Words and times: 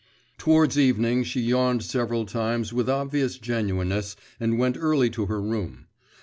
Towards 0.39 0.79
evening 0.79 1.23
she 1.25 1.41
yawned 1.41 1.83
several 1.83 2.25
times 2.25 2.73
with 2.73 2.89
obvious 2.89 3.37
genuineness, 3.37 4.15
and 4.39 4.57
went 4.57 4.75
early 4.79 5.11
to 5.11 5.27
her 5.27 5.39
room. 5.39 5.85